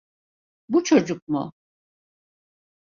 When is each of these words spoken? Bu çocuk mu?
Bu 0.69 0.83
çocuk 0.83 1.27
mu? 1.27 1.53